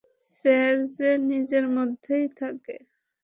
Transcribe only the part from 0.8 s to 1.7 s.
সে নিজের